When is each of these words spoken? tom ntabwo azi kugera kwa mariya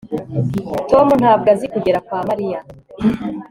tom 0.91 1.07
ntabwo 1.21 1.47
azi 1.53 1.65
kugera 1.73 1.99
kwa 2.05 2.19
mariya 2.29 2.59